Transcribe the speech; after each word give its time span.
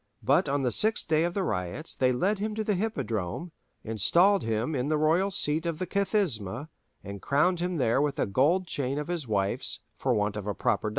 But 0.23 0.49
on 0.49 0.63
the 0.63 0.71
sixth 0.71 1.07
day 1.07 1.23
of 1.25 1.35
the 1.35 1.43
riots 1.43 1.93
they 1.93 2.11
led 2.11 2.39
him 2.39 2.55
to 2.55 2.63
the 2.63 2.73
Hippodrome, 2.73 3.51
installed 3.83 4.41
him 4.41 4.73
in 4.73 4.87
the 4.87 4.97
royal 4.97 5.29
seat 5.29 5.67
of 5.67 5.77
the 5.77 5.85
Kathisma, 5.85 6.69
and 7.03 7.21
crowned 7.21 7.59
him 7.59 7.77
there 7.77 8.01
with 8.01 8.17
a 8.17 8.25
gold 8.25 8.65
chain 8.65 8.97
of 8.97 9.09
his 9.09 9.27
wife's, 9.27 9.81
for 9.99 10.15
want 10.15 10.35
of 10.37 10.47
a 10.47 10.55
proper 10.55 10.87
diadem. 10.87 10.89